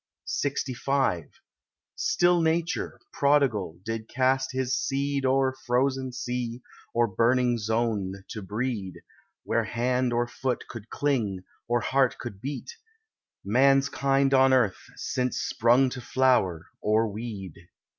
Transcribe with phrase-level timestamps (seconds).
[0.27, 1.29] LXV
[1.95, 6.63] Still Nature, prodigal, did cast his seed O'er frozen sea,
[6.95, 9.01] or burning zone, to breed—
[9.43, 12.77] Where hand or foot could cling, or heart could beat—
[13.45, 17.53] Man's kind on earth, since sprung to flower, or weed.